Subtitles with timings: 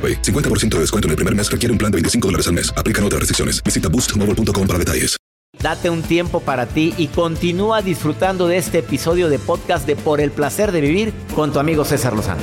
[0.00, 0.22] AroPay.
[0.22, 2.72] 50% de descuento en el primer mes requiere un plan de 25 dólares al mes.
[2.74, 3.62] Aplican otras restricciones.
[3.62, 5.20] Visita boostmobile.com para detalles.
[5.60, 10.20] Date un tiempo para ti y continúa disfrutando de este episodio de podcast de Por
[10.20, 12.40] el placer de vivir con tu amigo César Lozano.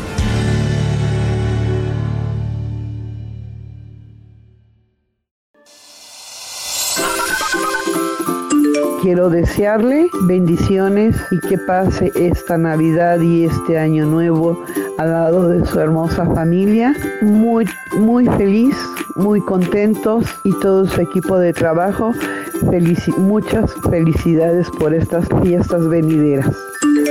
[9.08, 14.62] Quiero desearle bendiciones y que pase esta Navidad y este año nuevo
[14.98, 17.66] al lado de su hermosa familia, muy,
[17.98, 18.76] muy feliz,
[19.16, 22.12] muy contentos y todo su equipo de trabajo.
[23.18, 26.54] muchas felicidades por estas fiestas venideras.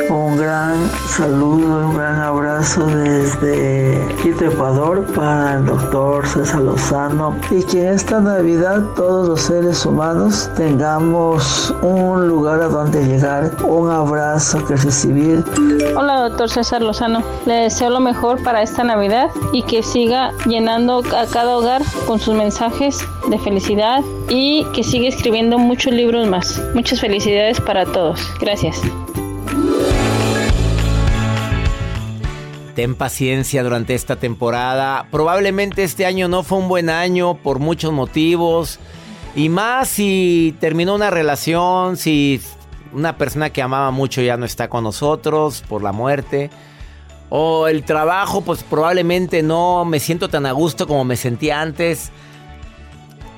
[0.08, 7.64] Un gran saludo, un gran abrazo desde Quito, Ecuador para el doctor César Lozano y
[7.64, 14.64] que esta Navidad todos los seres humanos tengamos un lugar a donde llegar, un abrazo
[14.64, 15.44] que recibir.
[15.96, 21.02] Hola doctor César Lozano, le deseo lo mejor para esta Navidad y que siga llenando
[21.16, 26.60] a cada hogar con sus mensajes de felicidad y que siga escribiendo muchos libros más.
[26.74, 28.20] Muchas felicidades para todos.
[28.40, 28.80] Gracias.
[32.77, 35.09] Ten paciencia durante esta temporada.
[35.11, 38.79] Probablemente este año no fue un buen año por muchos motivos.
[39.35, 42.39] Y más si terminó una relación, si
[42.92, 46.51] una persona que amaba mucho ya no está con nosotros por la muerte.
[47.31, 52.13] O el trabajo, pues probablemente no me siento tan a gusto como me sentía antes.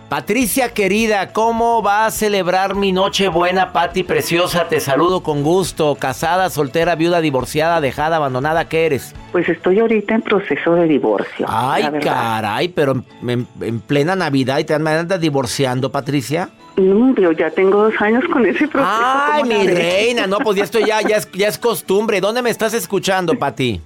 [0.09, 4.67] Patricia querida, ¿cómo va a celebrar mi noche buena, Pati preciosa?
[4.67, 5.97] Te saludo con gusto.
[5.97, 9.15] Casada, soltera, viuda, divorciada, dejada, abandonada, ¿qué eres?
[9.33, 11.45] Pues estoy ahorita en proceso de divorcio.
[11.47, 16.49] Ay, caray, pero en, plena Navidad y te andas divorciando, Patricia.
[16.79, 18.91] No, yo ya tengo dos años con ese proceso.
[18.91, 22.23] Ay, mi reina, no, pues esto ya, ya, es, ya es costumbre.
[22.23, 23.83] ¿Dónde me estás escuchando, Pati?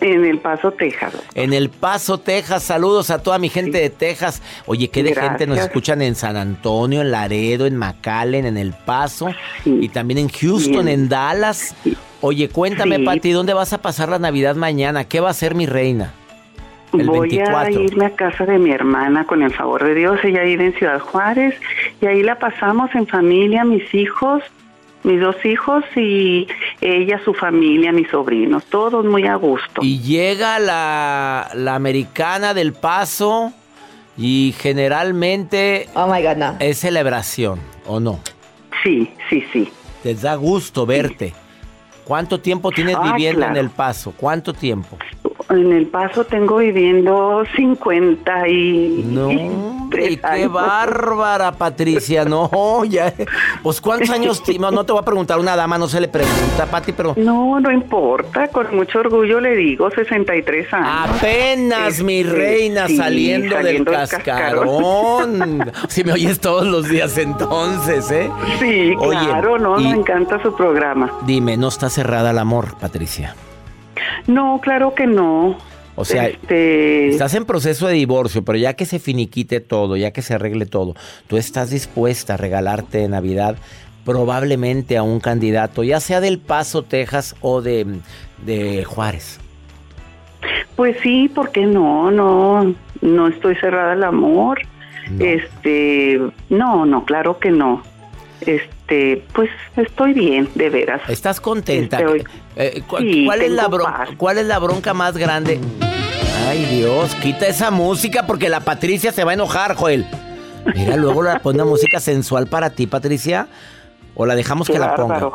[0.00, 1.14] En El Paso, Texas.
[1.34, 2.62] En El Paso, Texas.
[2.62, 4.42] Saludos a toda mi gente de Texas.
[4.66, 8.72] Oye, ¿qué de gente nos escuchan en San Antonio, en Laredo, en McAllen, en El
[8.72, 9.28] Paso?
[9.64, 11.74] Y también en Houston, en Dallas.
[12.22, 15.04] Oye, cuéntame, Pati, ¿dónde vas a pasar la Navidad mañana?
[15.04, 16.12] ¿Qué va a ser mi reina?
[16.92, 20.18] El Voy a irme a casa de mi hermana con el favor de Dios.
[20.24, 21.54] Ella vive en Ciudad Juárez
[22.00, 24.42] y ahí la pasamos en familia, mis hijos,
[25.02, 26.46] mis dos hijos y
[26.80, 29.80] ella, su familia, mis sobrinos, todos muy a gusto.
[29.82, 33.52] Y llega la, americana del paso
[34.16, 36.56] y generalmente oh my God, no.
[36.58, 38.20] es celebración, ¿o no?
[38.82, 39.70] Sí, sí, sí.
[40.02, 41.34] Te da gusto verte.
[42.04, 44.12] ¿Cuánto tiempo tienes ah, viviendo en El Paso?
[44.16, 44.98] ¿Cuánto tiempo?
[45.50, 49.04] En El Paso tengo viviendo 50 y...
[49.04, 52.24] No, qué bárbara, Patricia.
[52.24, 53.12] No, ya...
[53.62, 54.42] Pues ¿cuántos años...
[54.60, 57.14] No, no te voy a preguntar, una dama no se le pregunta, Pati, pero...
[57.16, 58.46] No, no importa.
[58.48, 61.10] Con mucho orgullo le digo 63 años.
[61.16, 65.72] Apenas, mi este, reina, saliendo, del cascarón.
[65.88, 68.30] si me oyes todos los días entonces, ¿eh?
[68.60, 71.12] Sí, claro, no, me encanta su programa.
[71.26, 73.34] Dime, ¿no estás cerrada al amor, Patricia?
[74.30, 75.56] No, claro que no.
[75.96, 77.10] O sea, este...
[77.10, 80.64] estás en proceso de divorcio, pero ya que se finiquite todo, ya que se arregle
[80.64, 80.94] todo,
[81.26, 83.56] tú estás dispuesta a regalarte de Navidad
[84.04, 87.86] probablemente a un candidato, ya sea del Paso, Texas o de,
[88.44, 89.38] de Juárez.
[90.76, 92.10] Pues sí, ¿por qué no?
[92.10, 94.60] No, no estoy cerrada al amor.
[95.18, 96.18] Este,
[96.48, 97.82] no, no, claro que no.
[98.40, 98.70] Este,
[99.32, 101.00] pues estoy bien, de veras.
[101.08, 102.00] ¿Estás contenta?
[102.00, 102.24] Este,
[102.56, 105.60] eh, ¿cuál, es la bronca, ¿Cuál es la bronca más grande?
[106.48, 110.06] Ay, Dios, quita esa música porque la Patricia se va a enojar, Joel.
[110.74, 113.46] Mira, luego le pone una música sensual para ti, Patricia.
[114.20, 115.30] O la dejamos que la ponga.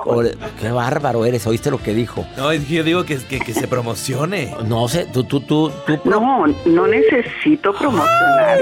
[0.62, 2.24] qué bárbaro eres, ¿oíste lo que dijo?
[2.38, 4.56] No, yo digo que, que, se promocione.
[4.68, 6.00] No sé, tú, tú, tú, tú.
[6.06, 8.60] No, no necesito promocionar.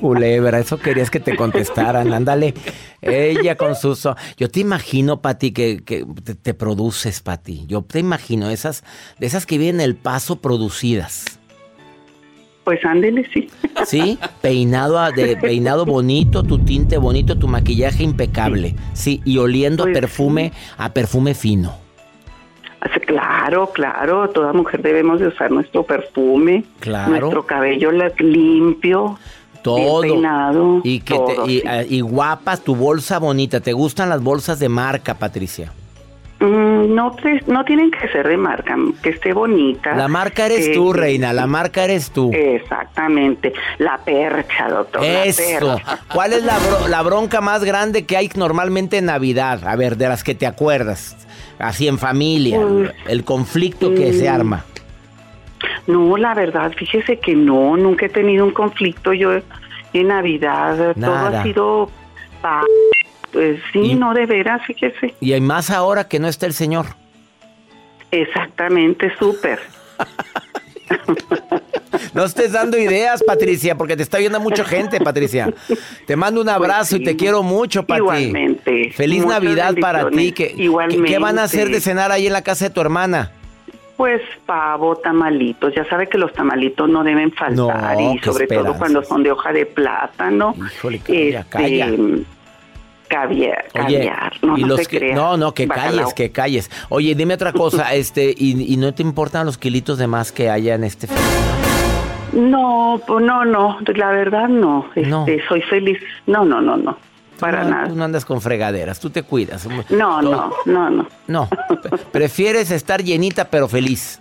[0.00, 2.12] culebra, eso querías que te contestaran.
[2.12, 2.54] Ándale.
[3.00, 4.08] Ella con sus.
[4.36, 6.04] Yo te imagino, Pati, que, que
[6.42, 7.66] te, produces, Pati.
[7.68, 8.82] Yo te imagino esas,
[9.20, 11.35] de esas que vienen el paso producidas.
[12.66, 13.48] Pues ándele, sí.
[13.86, 18.74] Sí, peinado, de, peinado bonito, tu tinte bonito, tu maquillaje impecable.
[18.92, 21.76] Sí, y oliendo a pues perfume, a perfume fino.
[23.06, 27.10] Claro, claro, toda mujer debemos de usar nuestro perfume, claro.
[27.10, 29.16] nuestro cabello limpio,
[29.62, 30.00] todo.
[30.00, 31.14] peinado, y que
[31.46, 33.60] y, y guapas, tu bolsa bonita.
[33.60, 35.72] ¿Te gustan las bolsas de marca, Patricia?
[36.38, 37.16] Mm, no,
[37.46, 39.94] no tienen que ser de marca, que esté bonita.
[39.94, 42.30] La marca eres tú, reina, la marca eres tú.
[42.34, 45.02] Exactamente, la percha, doctor.
[45.02, 45.80] Eso.
[46.12, 49.66] ¿Cuál es la, bronca más grande que hay normalmente en Navidad?
[49.66, 51.16] A ver, de las que te acuerdas,
[51.58, 52.60] así en familia,
[53.08, 54.64] el conflicto que se mm, arma.
[55.86, 59.32] No, la verdad, fíjese que no, nunca he tenido un conflicto yo
[59.94, 60.94] en Navidad.
[61.00, 61.90] Todo ha sido
[63.32, 65.14] pues sí, no de veras, fíjese.
[65.20, 66.86] Y hay más ahora que no está el señor.
[68.10, 69.60] Exactamente, súper.
[72.14, 75.52] No estés dando ideas, Patricia, porque te está viendo mucha gente, Patricia.
[76.06, 78.00] Te mando un abrazo y te quiero mucho, Pati.
[78.00, 78.90] Igualmente.
[78.92, 80.32] Feliz Navidad para ti.
[80.32, 81.08] ¿Qué, Igualmente.
[81.08, 83.32] ¿Qué van a hacer de cenar ahí en la casa de tu hermana?
[83.96, 85.74] Pues pavo, tamalitos.
[85.74, 89.52] Ya sabe que los tamalitos no deben faltar y sobre todo cuando son de hoja
[89.52, 90.54] de plátano.
[90.74, 91.90] Híjole, calla, calla.
[93.08, 94.32] Caviar, caviar.
[94.42, 96.70] no, y los que, no, no, que calles, que calles.
[96.88, 100.74] Oye, dime otra cosa, este, y, no te importan los kilitos de más que haya
[100.74, 101.08] en este
[102.32, 104.86] No, pues no, no, la verdad no.
[104.94, 105.98] Este, soy feliz.
[106.26, 106.96] No, no, no, no.
[107.38, 107.88] Para nada.
[107.88, 109.66] Tú no andas con fregaderas, tú te cuidas.
[109.90, 111.06] No, no, no, no.
[111.26, 111.48] No,
[112.12, 114.20] prefieres estar llenita pero feliz.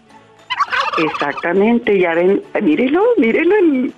[0.97, 3.93] Exactamente, ya ven, mírelo, mírelo el,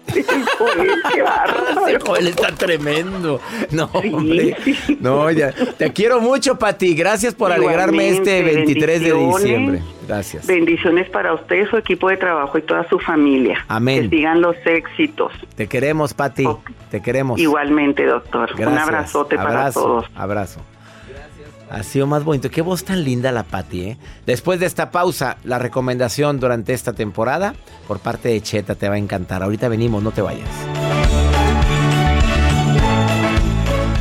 [0.57, 1.99] Joel, qué bárbaro.
[2.05, 3.39] Joel está tremendo.
[3.71, 4.55] No, hombre.
[4.99, 5.51] No, ya.
[5.77, 6.95] Te quiero mucho, Pati.
[6.95, 9.81] Gracias por alegrarme este 23 de diciembre.
[10.07, 10.47] Gracias.
[10.47, 13.65] Bendiciones para usted, su equipo de trabajo y toda su familia.
[13.67, 14.09] Amén.
[14.09, 15.33] Que sigan los éxitos.
[15.55, 16.47] Te queremos, Pati.
[16.89, 17.39] Te queremos.
[17.39, 18.51] Igualmente, doctor.
[18.57, 20.05] Un abrazote para todos.
[20.15, 20.61] Abrazo.
[21.69, 22.49] Ha sido más bonito.
[22.49, 23.97] Qué voz tan linda la Patti, ¿eh?
[24.25, 27.55] Después de esta pausa, la recomendación durante esta temporada
[27.87, 29.43] por parte de Cheta te va a encantar.
[29.43, 30.47] Ahorita venimos, no te vayas.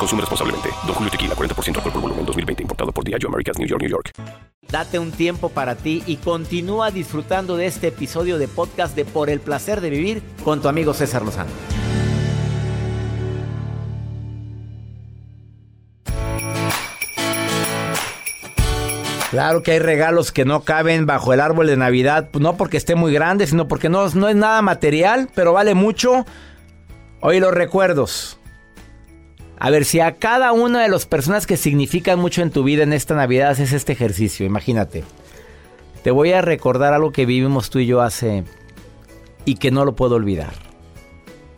[0.00, 0.70] Consume responsablemente.
[0.86, 2.62] Don Julio Tequila, 40% alcohol por volumen, 2020.
[2.62, 4.12] Importado por Diageo Americas, New York, New York.
[4.70, 9.28] Date un tiempo para ti y continúa disfrutando de este episodio de podcast de Por
[9.28, 11.50] el Placer de Vivir con tu amigo César Lozano.
[19.30, 22.94] Claro que hay regalos que no caben bajo el árbol de Navidad, no porque esté
[22.96, 26.24] muy grande, sino porque no, no es nada material, pero vale mucho.
[27.20, 28.39] Hoy los recuerdos.
[29.62, 32.82] A ver, si a cada una de las personas que significan mucho en tu vida
[32.82, 35.04] en esta Navidad haces este ejercicio, imagínate.
[36.02, 38.44] Te voy a recordar algo que vivimos tú y yo hace
[39.44, 40.54] y que no lo puedo olvidar.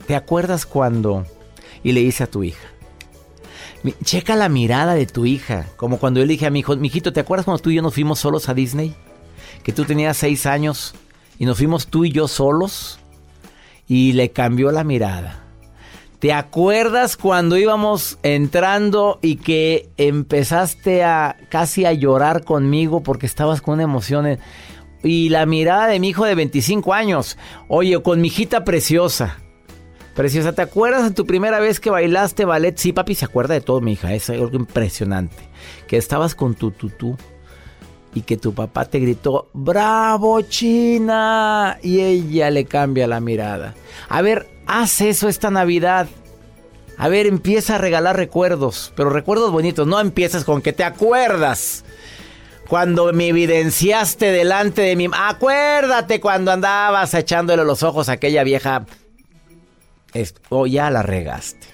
[0.09, 1.25] ¿Te acuerdas cuando
[1.85, 2.69] y le hice a tu hija?
[4.03, 7.13] Checa la mirada de tu hija, como cuando yo le dije a mi hijo, mijito,
[7.13, 8.97] ¿te acuerdas cuando tú y yo nos fuimos solos a Disney?
[9.63, 10.97] Que tú tenías seis años
[11.39, 12.99] y nos fuimos tú y yo solos
[13.87, 15.42] y le cambió la mirada.
[16.23, 23.61] ¿Te acuerdas cuando íbamos entrando y que empezaste a casi a llorar conmigo porque estabas
[23.61, 24.39] con emoción?
[25.03, 27.37] Y la mirada de mi hijo de 25 años.
[27.67, 29.39] Oye, con mi hijita preciosa.
[30.15, 32.77] Preciosa, ¿te acuerdas de tu primera vez que bailaste ballet?
[32.79, 34.15] Sí, papi, se acuerda de todo, mi hija.
[34.15, 35.49] Es algo impresionante.
[35.89, 37.17] Que estabas con tu tutú.
[38.15, 43.75] y que tu papá te gritó, bravo China, y ella le cambia la mirada.
[44.11, 46.09] A ver, haz eso esta Navidad.
[46.97, 51.85] A ver, empieza a regalar recuerdos, pero recuerdos bonitos, no empiezas con que te acuerdas.
[52.69, 58.87] Cuando me evidenciaste delante de mí, acuérdate cuando andabas echándole los ojos a aquella vieja.
[60.49, 61.67] o ya la regaste.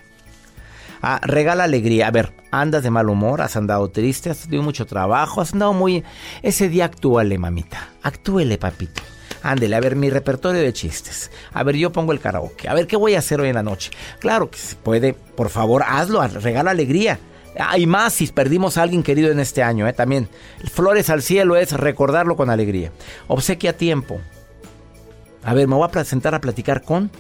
[1.00, 2.08] Ah, regala alegría.
[2.08, 5.72] A ver, andas de mal humor, has andado triste, has tenido mucho trabajo, has andado
[5.72, 6.02] muy...
[6.42, 7.90] Ese día actúale, mamita.
[8.02, 9.02] Actúele, papito.
[9.42, 11.30] Ándele, a ver, mi repertorio de chistes.
[11.52, 12.68] A ver, yo pongo el karaoke.
[12.68, 13.90] A ver, ¿qué voy a hacer hoy en la noche?
[14.18, 15.14] Claro que se puede.
[15.14, 16.26] Por favor, hazlo.
[16.26, 17.18] Regala alegría.
[17.58, 19.92] Hay más si perdimos a alguien querido en este año, ¿eh?
[19.92, 20.28] También.
[20.70, 22.92] Flores al cielo es recordarlo con alegría.
[23.26, 24.20] Obsequia tiempo.
[25.42, 27.10] A ver, me voy a presentar a platicar con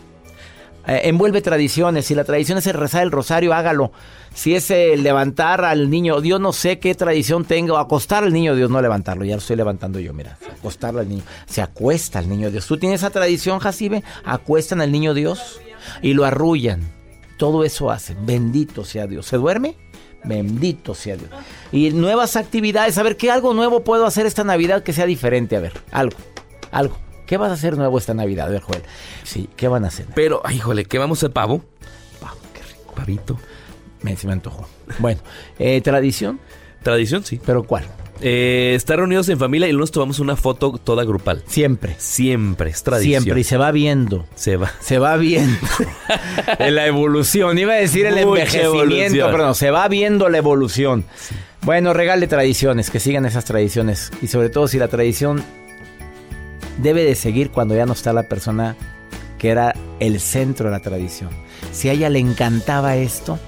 [0.88, 2.06] eh, envuelve tradiciones.
[2.06, 3.92] Si la tradición es el rezar el rosario, hágalo.
[4.34, 8.32] Si es el levantar al niño, Dios no sé qué tradición tenga, o acostar al
[8.32, 11.22] niño Dios, no levantarlo, ya lo estoy levantando yo, mira, acostarlo al niño.
[11.46, 12.66] Se acuesta al niño Dios.
[12.66, 14.02] ¿Tú tienes esa tradición, Jacibe?
[14.24, 15.60] Acuestan al niño Dios
[16.00, 16.80] y lo arrullan.
[17.36, 18.16] Todo eso hace.
[18.20, 19.26] Bendito sea Dios.
[19.26, 19.76] ¿Se duerme?
[20.24, 21.30] Bendito sea Dios.
[21.70, 22.96] Y nuevas actividades.
[22.98, 25.56] A ver, ¿qué algo nuevo puedo hacer esta Navidad que sea diferente?
[25.56, 26.16] A ver, algo,
[26.72, 27.07] algo.
[27.28, 28.46] ¿Qué vas a hacer nuevo esta Navidad?
[28.46, 28.80] A ver, Joel.
[29.22, 30.06] Sí, ¿qué van a hacer?
[30.14, 31.34] Pero, híjole, ¿qué vamos a hacer?
[31.34, 31.62] ¿Pavo?
[32.20, 32.94] Pavo, qué rico.
[32.94, 33.38] Pavito.
[34.00, 34.66] Me, se me antojó.
[34.98, 35.20] Bueno,
[35.58, 36.40] eh, ¿tradición?
[36.82, 37.38] Tradición, sí.
[37.44, 37.84] ¿Pero cuál?
[38.22, 41.42] Eh, estar reunidos en familia y luego nos tomamos una foto toda grupal.
[41.46, 41.96] Siempre.
[41.98, 43.22] Siempre, es tradición.
[43.22, 44.24] Siempre, y se va viendo.
[44.34, 44.72] Se va.
[44.80, 45.58] Se va viendo.
[46.58, 47.58] en la evolución.
[47.58, 51.04] Iba a decir el envejecimiento, pero no, se va viendo la evolución.
[51.60, 54.12] Bueno, regale tradiciones, que sigan esas tradiciones.
[54.22, 55.44] Y sobre todo si la tradición
[56.78, 58.76] debe de seguir cuando ya no está la persona
[59.38, 61.30] que era el centro de la tradición.
[61.72, 63.38] Si a ella le encantaba esto,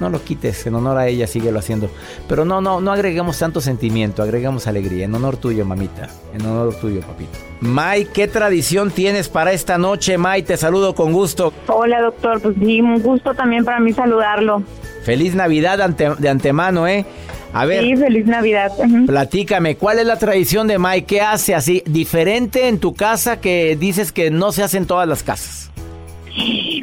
[0.00, 1.90] no lo quites, en honor a ella síguelo haciendo.
[2.26, 5.04] Pero no, no, no agreguemos tanto sentimiento, agregamos alegría.
[5.04, 6.08] En honor tuyo, mamita.
[6.34, 7.38] En honor tuyo, papito.
[7.60, 10.42] May, ¿qué tradición tienes para esta noche, May?
[10.42, 11.52] Te saludo con gusto.
[11.68, 12.40] Hola, doctor.
[12.40, 14.62] Pues sí, un gusto también para mí saludarlo.
[15.04, 17.04] Feliz Navidad de antemano, ¿eh?
[17.52, 17.82] A ver.
[17.82, 18.72] Sí, feliz Navidad.
[19.06, 21.06] Platícame, ¿cuál es la tradición de Mike?
[21.06, 25.08] ¿Qué hace así diferente en tu casa que dices que no se hace en todas
[25.08, 25.70] las casas?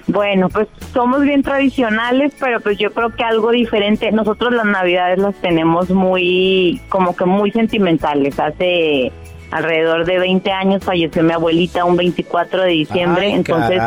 [0.07, 4.11] Bueno, pues somos bien tradicionales, pero pues yo creo que algo diferente.
[4.11, 8.39] Nosotros las Navidades las tenemos muy, como que muy sentimentales.
[8.39, 9.11] Hace
[9.51, 13.81] alrededor de 20 años falleció mi abuelita un 24 de diciembre, entonces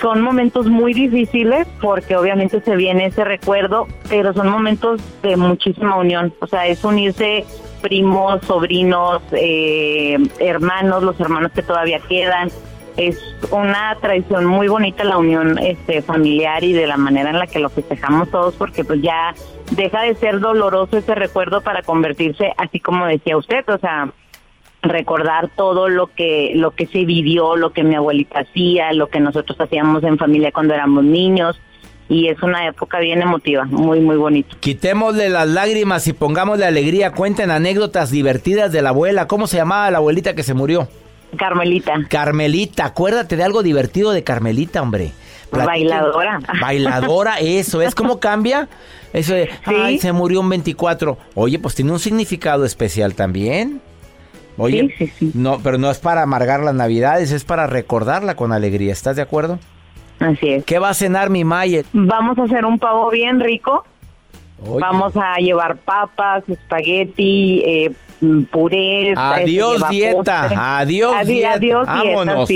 [0.00, 5.96] son momentos muy difíciles porque obviamente se viene ese recuerdo, pero son momentos de muchísima
[5.96, 6.32] unión.
[6.40, 7.44] O sea, es unirse
[7.80, 12.50] primos, sobrinos, eh, hermanos, los hermanos que todavía quedan.
[12.96, 13.18] Es
[13.52, 17.60] una tradición muy bonita la unión este, familiar y de la manera en la que
[17.60, 19.34] lo festejamos todos porque pues ya
[19.70, 24.12] deja de ser doloroso ese recuerdo para convertirse, así como decía usted, o sea,
[24.82, 29.20] recordar todo lo que lo que se vivió, lo que mi abuelita hacía, lo que
[29.20, 31.60] nosotros hacíamos en familia cuando éramos niños
[32.08, 34.56] y es una época bien emotiva, muy muy bonito.
[34.60, 39.90] Quitémosle las lágrimas y pongámosle alegría, cuenten anécdotas divertidas de la abuela, ¿cómo se llamaba
[39.90, 40.88] la abuelita que se murió?
[41.36, 42.06] Carmelita.
[42.08, 45.12] Carmelita, acuérdate de algo divertido de Carmelita, hombre.
[45.50, 46.40] Bailadora.
[46.60, 48.68] Bailadora, eso, ¿es cómo cambia?
[49.12, 51.18] Eso de, ay, se murió un 24.
[51.34, 53.80] Oye, pues tiene un significado especial también.
[54.58, 54.94] Oye,
[55.34, 58.92] no, pero no es para amargar las navidades, es para recordarla con alegría.
[58.92, 59.58] ¿Estás de acuerdo?
[60.20, 60.64] Así es.
[60.64, 61.84] ¿Qué va a cenar mi Mayer?
[61.92, 63.84] Vamos a hacer un pavo bien rico.
[64.60, 67.92] Vamos a llevar papas, espagueti, eh,
[68.50, 69.14] puré.
[69.16, 71.52] Adiós dieta, adiós dieta.
[71.54, 72.48] Adiós Vámonos.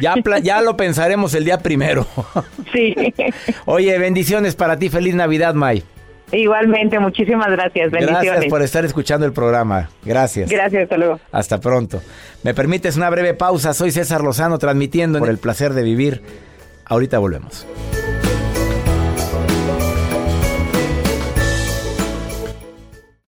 [0.00, 2.06] ya, ya lo pensaremos el día primero.
[2.72, 2.94] sí.
[3.66, 4.88] Oye, bendiciones para ti.
[4.88, 5.82] Feliz Navidad, May.
[6.32, 7.90] Igualmente, muchísimas gracias.
[7.90, 8.24] Bendiciones.
[8.24, 9.90] Gracias por estar escuchando el programa.
[10.04, 10.50] Gracias.
[10.50, 11.20] Gracias, hasta luego.
[11.30, 12.00] Hasta pronto.
[12.42, 13.74] ¿Me permites una breve pausa?
[13.74, 16.22] Soy César Lozano transmitiendo por el placer de vivir.
[16.86, 17.66] Ahorita volvemos.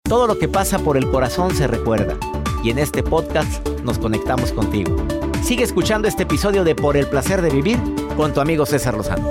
[0.09, 2.17] Todo lo que pasa por el corazón se recuerda.
[2.65, 4.97] Y en este podcast nos conectamos contigo.
[5.43, 7.79] Sigue escuchando este episodio de Por el placer de vivir
[8.17, 9.31] con tu amigo César Lozano.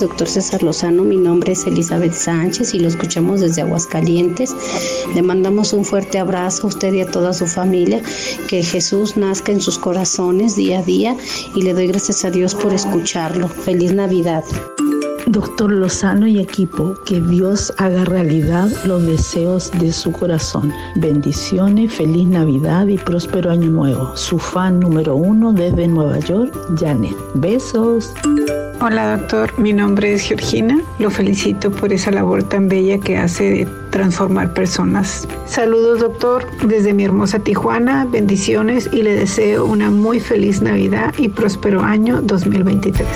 [0.00, 4.56] Doctor César Lozano, mi nombre es Elizabeth Sánchez y lo escuchamos desde Aguascalientes.
[5.14, 8.00] Le mandamos un fuerte abrazo a usted y a toda su familia.
[8.48, 11.16] Que Jesús nazca en sus corazones día a día
[11.54, 13.46] y le doy gracias a Dios por escucharlo.
[13.46, 14.42] Feliz Navidad.
[15.26, 20.72] Doctor Lozano y equipo, que Dios haga realidad los deseos de su corazón.
[20.96, 24.16] Bendiciones, feliz Navidad y próspero año nuevo.
[24.16, 27.14] Su fan número uno desde Nueva York, Janet.
[27.34, 28.14] Besos.
[28.82, 30.80] Hola doctor, mi nombre es Georgina.
[30.98, 35.28] Lo felicito por esa labor tan bella que hace de transformar personas.
[35.44, 41.28] Saludos doctor desde mi hermosa Tijuana, bendiciones y le deseo una muy feliz Navidad y
[41.28, 43.06] próspero año 2023.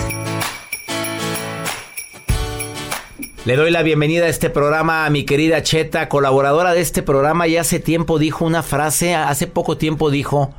[3.46, 7.48] Le doy la bienvenida a este programa a mi querida Cheta, colaboradora de este programa.
[7.48, 10.54] Y hace tiempo dijo una frase, hace poco tiempo dijo,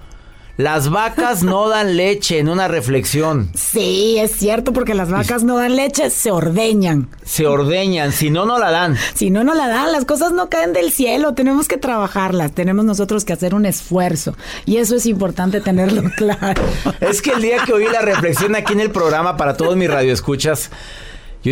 [0.57, 3.49] las vacas no dan leche en una reflexión.
[3.55, 7.09] Sí, es cierto, porque las vacas no dan leche, se ordeñan.
[7.25, 8.95] Se ordeñan, si no, no la dan.
[9.15, 12.85] Si no, no la dan, las cosas no caen del cielo, tenemos que trabajarlas, tenemos
[12.85, 14.35] nosotros que hacer un esfuerzo.
[14.65, 16.63] Y eso es importante tenerlo claro.
[17.01, 19.89] es que el día que oí la reflexión aquí en el programa para todos mis
[19.89, 20.71] radioescuchas,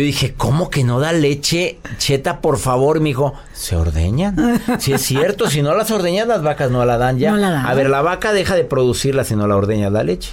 [0.04, 1.78] dije, ¿cómo que no da leche?
[1.98, 3.32] Cheta, por favor, mijo.
[3.52, 4.60] ¿Se ordeñan?
[4.78, 7.30] Si es cierto, si no las ordeñas, las vacas no la dan ya.
[7.30, 7.66] No la dan.
[7.66, 10.32] A ver, la vaca deja de producirla si no la ordeñas la leche.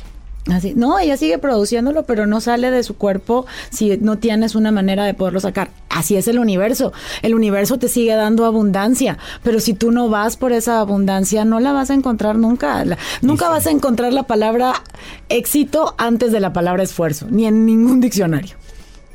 [0.51, 4.71] Así, no, ella sigue produciéndolo, pero no sale de su cuerpo si no tienes una
[4.71, 5.69] manera de poderlo sacar.
[5.89, 6.93] Así es el universo.
[7.21, 11.59] El universo te sigue dando abundancia, pero si tú no vas por esa abundancia, no
[11.59, 12.83] la vas a encontrar nunca.
[12.85, 14.73] La- nunca vas a encontrar la palabra
[15.29, 18.55] éxito antes de la palabra esfuerzo, ni en ningún diccionario.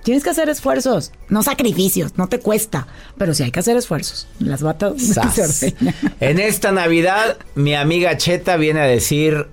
[0.06, 2.86] Tienes que hacer esfuerzos, no sacrificios, no te cuesta,
[3.18, 4.28] pero sí hay que hacer esfuerzos.
[4.38, 5.02] Las batas
[5.34, 5.74] se.
[6.20, 9.48] En esta Navidad, mi amiga Cheta viene a decir,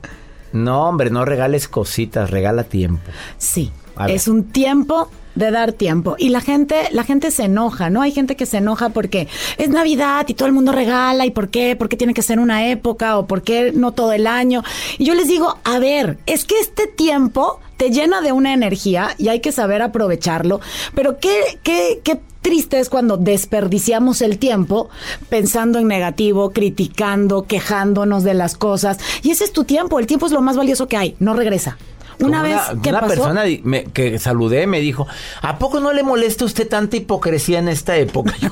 [0.52, 3.02] no, hombre, no regales cositas, regala tiempo.
[3.40, 3.72] Sí,
[4.08, 8.04] es un tiempo de dar tiempo y la gente la gente se enoja, ¿no?
[8.04, 11.50] Hay gente que se enoja porque es Navidad y todo el mundo regala y por
[11.50, 14.62] qué, por qué tiene que ser una época o por qué no todo el año.
[15.00, 19.14] Y yo les digo, a ver, es que este tiempo te llena de una energía
[19.18, 20.62] y hay que saber aprovecharlo,
[20.96, 24.88] pero qué qué qué triste es cuando desperdiciamos el tiempo
[25.28, 29.00] pensando en negativo, criticando, quejándonos de las cosas.
[29.22, 31.78] Y ese es tu tiempo, el tiempo es lo más valioso que hay, no regresa.
[32.26, 35.08] Una vez que una pasó, persona me- que saludé me dijo,
[35.42, 38.34] ¿a poco no le molesta a usted tanta hipocresía en esta época?
[38.42, 38.50] Yo,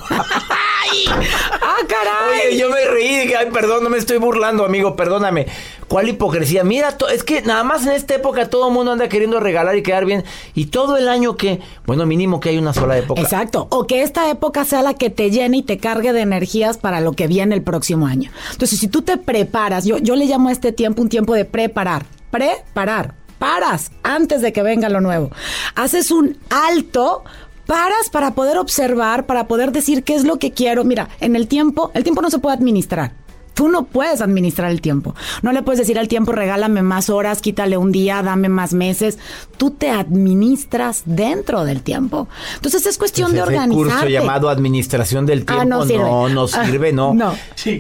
[1.62, 2.48] ¡Ah, caray!
[2.50, 5.48] Oye, yo me reí, dije, ay, perdón, no me estoy burlando, amigo, perdóname.
[5.88, 6.64] ¿Cuál hipocresía?
[6.64, 9.84] Mira, es que nada más en esta época todo el mundo anda queriendo regalar y
[9.84, 10.24] quedar bien.
[10.54, 13.22] Y todo el año que, bueno, mínimo que hay una sola época.
[13.22, 13.68] Exacto.
[13.72, 17.02] O que esta época sea la que te llene y te cargue de energías para
[17.02, 18.32] lo que viene el próximo año.
[18.52, 21.46] Entonces, si tú te preparas, yo, yo le llamo a este tiempo un tiempo de
[21.46, 22.06] preparar.
[22.32, 23.16] Preparar.
[23.42, 25.32] Paras antes de que venga lo nuevo.
[25.74, 27.24] Haces un alto.
[27.66, 30.84] Paras para poder observar, para poder decir qué es lo que quiero.
[30.84, 33.14] Mira, en el tiempo, el tiempo no se puede administrar.
[33.62, 35.14] Tú no puedes administrar el tiempo.
[35.44, 39.20] No le puedes decir al tiempo, regálame más horas, quítale un día, dame más meses.
[39.58, 42.28] Tú te administras dentro del tiempo.
[42.56, 46.04] Entonces es cuestión de Ese curso llamado Administración del Ah, Tiempo no sirve.
[46.04, 47.14] no, no Ah, sirve, no.
[47.14, 47.36] no.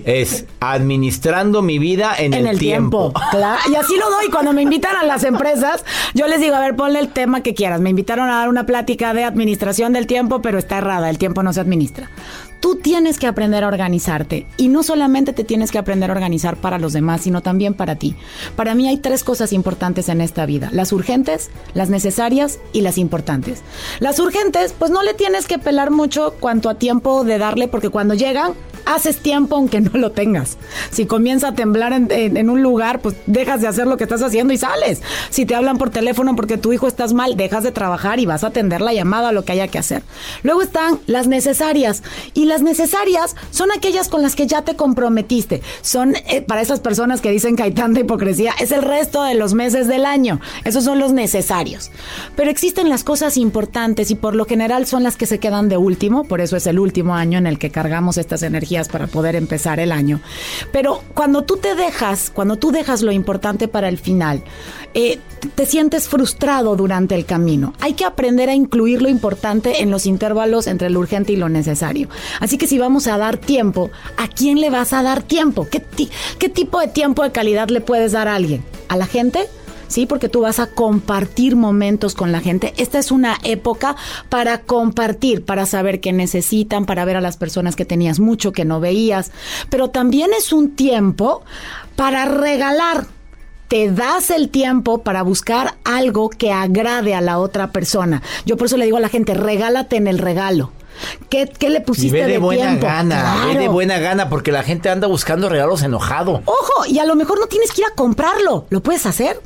[0.05, 3.11] Es administrando mi vida en, en el tiempo.
[3.31, 3.59] Claro.
[3.71, 4.29] Y así lo doy.
[4.29, 7.55] Cuando me invitan a las empresas, yo les digo, a ver, ponle el tema que
[7.55, 7.81] quieras.
[7.81, 11.09] Me invitaron a dar una plática de administración del tiempo, pero está errada.
[11.09, 12.11] El tiempo no se administra.
[12.62, 14.45] Tú tienes que aprender a organizarte.
[14.56, 17.95] Y no solamente te tienes que aprender a organizar para los demás, sino también para
[17.95, 18.15] ti.
[18.56, 20.69] Para mí hay tres cosas importantes en esta vida.
[20.71, 23.63] Las urgentes, las necesarias y las importantes.
[24.00, 27.89] Las urgentes, pues no le tienes que pelar mucho cuanto a tiempo de darle, porque
[27.89, 28.54] cuando llegan,
[28.85, 30.57] haces tiempo aunque no lo tengas.
[30.91, 34.53] Si comienza a temblar en, un lugar, pues dejas de hacer lo que estás haciendo
[34.53, 35.01] y sales.
[35.29, 38.43] Si te hablan por teléfono porque tu hijo estás mal, dejas de trabajar y vas
[38.43, 40.03] a atender la llamada, lo que haya que hacer.
[40.43, 42.03] Luego están las necesarias.
[42.33, 45.61] Y las necesarias son aquellas con las que ya te comprometiste.
[45.81, 49.35] Son eh, para esas personas que dicen que hay tanta hipocresía, es el resto de
[49.35, 50.39] los meses del año.
[50.63, 51.91] Esos son los necesarios.
[52.35, 55.77] Pero existen las cosas importantes y por lo general son las que se quedan de
[55.77, 56.23] último.
[56.23, 59.79] Por eso es el último año en el que cargamos estas energías para poder empezar
[59.79, 60.21] el año.
[60.71, 64.43] Pero cuando tú te dejas, cuando tú dejas lo importante para el final,
[64.93, 65.19] eh,
[65.55, 67.73] te sientes frustrado durante el camino.
[67.79, 71.49] Hay que aprender a incluir lo importante en los intervalos entre lo urgente y lo
[71.49, 72.10] necesario.
[72.39, 75.67] Así que si vamos a dar tiempo, ¿a quién le vas a dar tiempo?
[75.69, 75.84] ¿Qué,
[76.39, 78.63] qué tipo de tiempo de calidad le puedes dar a alguien?
[78.88, 79.47] ¿A la gente?
[79.91, 82.73] Sí, porque tú vas a compartir momentos con la gente.
[82.77, 83.95] Esta es una época
[84.30, 88.65] para compartir, para saber qué necesitan, para ver a las personas que tenías mucho que
[88.65, 89.32] no veías.
[89.69, 91.43] Pero también es un tiempo
[91.95, 93.06] para regalar.
[93.67, 98.21] te das el tiempo para buscar algo que agrade a la otra persona.
[98.45, 100.71] Yo por eso le digo a la gente, regálate en el regalo.
[101.30, 102.86] ¿Qué, qué le pusiste y ve de, buena tiempo?
[102.88, 103.71] gana, ve de Claro.
[103.71, 106.41] buena gana, porque la gente anda buscando regalos enojado.
[106.45, 109.39] Ojo, y a lo mejor no tienes que ir a comprarlo, lo puedes hacer.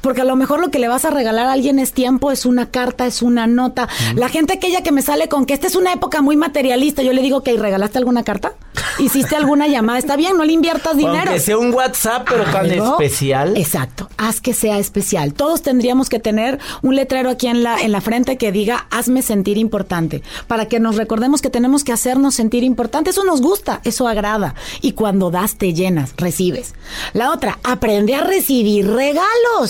[0.00, 2.46] Porque a lo mejor lo que le vas a regalar a alguien es tiempo, es
[2.46, 3.88] una carta, es una nota.
[4.14, 7.12] La gente aquella que me sale con que esta es una época muy materialista, yo
[7.12, 8.52] le digo que regalaste alguna carta,
[8.98, 11.18] hiciste alguna llamada, está bien, no le inviertas dinero.
[11.18, 13.56] Aunque sea un WhatsApp, pero tan especial.
[13.56, 15.34] Exacto, haz que sea especial.
[15.34, 19.22] Todos tendríamos que tener un letrero aquí en la, en la frente que diga, hazme
[19.22, 23.10] sentir importante, para que nos recordemos que tenemos que hacernos sentir importante.
[23.10, 24.54] Eso nos gusta, eso agrada.
[24.80, 26.74] Y cuando das, te llenas, recibes.
[27.12, 29.67] La otra, aprende a recibir regalos.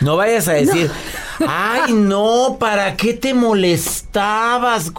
[0.00, 0.90] No vayas a decir,
[1.46, 4.92] ay, no, ¿para qué te molestabas?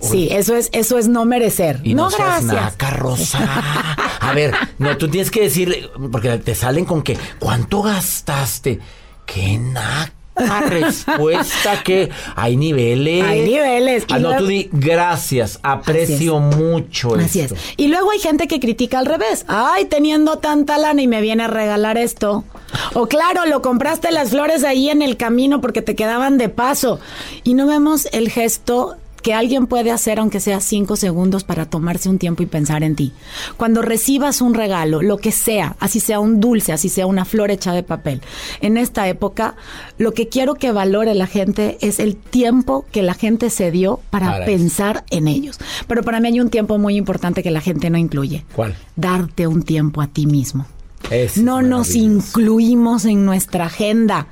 [0.00, 1.80] Sí, eso es, eso es no merecer.
[1.82, 2.72] Y no, no, seas gracias.
[2.72, 3.96] naca, Rosa.
[4.20, 8.80] A ver, no, tú tienes que decir, porque te salen con que, ¿cuánto gastaste?
[9.24, 10.15] ¡Qué naca!
[10.36, 13.24] Respuesta que hay niveles.
[13.24, 14.04] Hay niveles.
[14.10, 17.54] Ah, no, tú di gracias, aprecio mucho Así esto.
[17.54, 17.60] es.
[17.76, 19.44] Y luego hay gente que critica al revés.
[19.48, 22.44] Ay, teniendo tanta lana y me viene a regalar esto.
[22.94, 27.00] O claro, lo compraste las flores ahí en el camino porque te quedaban de paso.
[27.44, 32.08] Y no vemos el gesto que alguien puede hacer aunque sea cinco segundos para tomarse
[32.08, 33.12] un tiempo y pensar en ti.
[33.56, 37.50] Cuando recibas un regalo, lo que sea, así sea un dulce, así sea una flor
[37.50, 38.22] hecha de papel,
[38.60, 39.56] en esta época,
[39.98, 44.00] lo que quiero que valore la gente es el tiempo que la gente se dio
[44.10, 44.46] para, Para eso.
[44.46, 45.58] pensar en ellos.
[45.86, 48.44] Pero para mí hay un tiempo muy importante que la gente no incluye.
[48.54, 48.74] ¿Cuál?
[48.96, 50.66] Darte un tiempo a ti mismo.
[51.36, 54.26] No nos incluimos en nuestra agenda.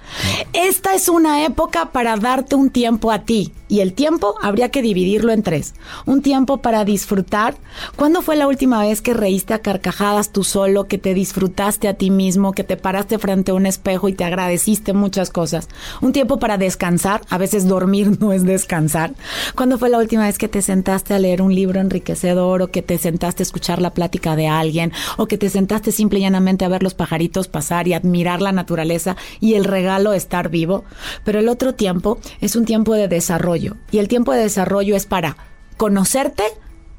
[0.52, 3.52] Esta es una época para darte un tiempo a ti.
[3.74, 5.74] Y el tiempo habría que dividirlo en tres.
[6.06, 7.56] Un tiempo para disfrutar.
[7.96, 11.94] ¿Cuándo fue la última vez que reíste a carcajadas tú solo, que te disfrutaste a
[11.94, 15.68] ti mismo, que te paraste frente a un espejo y te agradeciste muchas cosas?
[16.00, 17.22] Un tiempo para descansar.
[17.30, 19.12] A veces dormir no es descansar.
[19.56, 22.82] ¿Cuándo fue la última vez que te sentaste a leer un libro enriquecedor o que
[22.82, 26.64] te sentaste a escuchar la plática de alguien o que te sentaste simple y llanamente
[26.64, 30.84] a ver los pajaritos pasar y admirar la naturaleza y el regalo de estar vivo?
[31.24, 35.06] Pero el otro tiempo es un tiempo de desarrollo y el tiempo de desarrollo es
[35.06, 35.36] para
[35.76, 36.44] conocerte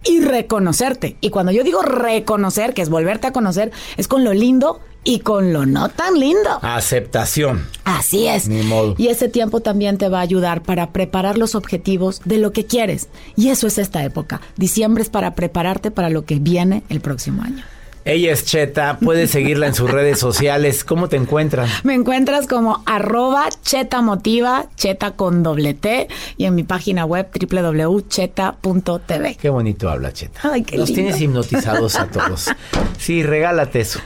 [0.03, 1.17] y reconocerte.
[1.21, 5.19] Y cuando yo digo reconocer, que es volverte a conocer, es con lo lindo y
[5.19, 6.59] con lo no tan lindo.
[6.61, 7.65] Aceptación.
[7.83, 8.47] Así es.
[8.47, 8.95] Ni modo.
[8.97, 12.65] Y ese tiempo también te va a ayudar para preparar los objetivos de lo que
[12.65, 13.07] quieres.
[13.35, 14.41] Y eso es esta época.
[14.57, 17.63] Diciembre es para prepararte para lo que viene el próximo año.
[18.07, 20.83] Ella es Cheta, puedes seguirla en sus redes sociales.
[20.83, 21.67] ¿Cómo te encuentran?
[21.83, 27.27] Me encuentras como arroba cheta motiva, cheta con doble T, y en mi página web
[27.33, 29.37] www.cheta.tv.
[29.41, 30.39] Qué bonito habla Cheta.
[30.43, 31.01] Ay, qué Los lindo.
[31.01, 32.51] tienes hipnotizados a todos.
[32.99, 33.99] Sí, regálate eso.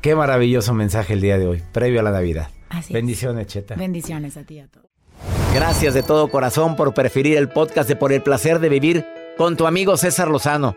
[0.00, 2.48] Qué maravilloso mensaje el día de hoy, previo a la Navidad.
[2.70, 2.94] Así es.
[2.94, 3.76] Bendiciones, Cheta.
[3.76, 4.88] Bendiciones a ti y a todos.
[5.54, 9.56] Gracias de todo corazón por preferir el podcast de Por el placer de vivir con
[9.56, 10.76] tu amigo César Lozano.